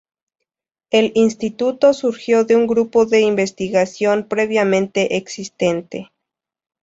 El 0.89 1.11
instituto 1.13 1.93
surgió 1.93 2.43
de 2.43 2.55
un 2.55 2.65
grupo 2.65 3.05
de 3.05 3.21
investigación 3.21 4.27
previamente 4.27 5.15
existente. 5.17 6.09